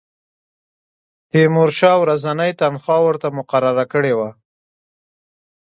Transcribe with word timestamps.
تیمورشاه 1.29 1.97
ورځنۍ 2.03 2.51
تنخوا 2.59 2.97
ورته 3.03 3.27
مقرره 3.37 3.85
کړې 3.93 4.13
وه. 4.17 4.29